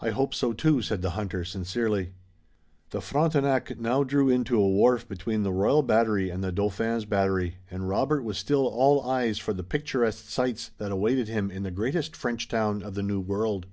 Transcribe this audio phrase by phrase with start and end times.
[0.00, 2.14] "I hope so too," said the hunter sincerely.
[2.90, 7.04] The Frontenac now drew in to a wharf between the Royal Battery and the Dauphin's
[7.04, 11.62] Battery, and Robert was still all eyes for the picturesque sights that awaited him in
[11.62, 13.66] the greatest French town of the New World.